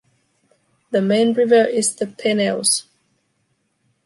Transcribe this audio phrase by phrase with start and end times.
[0.89, 2.87] The main river is the Peneus.